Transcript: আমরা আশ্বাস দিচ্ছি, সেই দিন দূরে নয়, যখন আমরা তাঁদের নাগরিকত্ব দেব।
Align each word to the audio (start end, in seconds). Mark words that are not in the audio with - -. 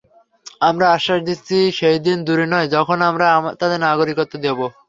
আমরা 0.61 0.85
আশ্বাস 0.95 1.19
দিচ্ছি, 1.27 1.57
সেই 1.79 1.97
দিন 2.05 2.17
দূরে 2.27 2.45
নয়, 2.53 2.67
যখন 2.75 2.97
আমরা 3.09 3.27
তাঁদের 3.59 3.79
নাগরিকত্ব 3.85 4.33
দেব। 4.45 4.59